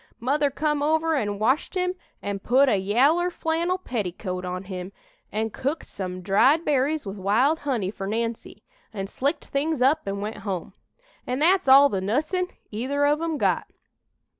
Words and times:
Mother 0.19 0.49
come 0.49 0.81
over 0.81 1.13
an' 1.15 1.37
washed 1.37 1.75
him 1.75 1.93
an' 2.23 2.39
put 2.39 2.67
a 2.67 2.77
yaller 2.77 3.29
flannel 3.29 3.77
petticoat 3.77 4.43
on 4.43 4.63
him, 4.63 4.91
an' 5.31 5.51
cooked 5.51 5.85
some 5.85 6.23
dried 6.23 6.65
berries 6.65 7.05
with 7.05 7.19
wild 7.19 7.59
honey 7.59 7.91
fur 7.91 8.07
Nancy, 8.07 8.63
an' 8.91 9.05
slicked 9.05 9.45
things 9.45 9.79
up 9.79 10.01
an' 10.07 10.19
went 10.19 10.37
home. 10.37 10.73
An' 11.27 11.37
that's 11.37 11.67
all 11.67 11.87
the 11.87 12.01
nuss'n 12.01 12.47
either 12.71 13.05
of 13.05 13.21
'em 13.21 13.37
got. 13.37 13.67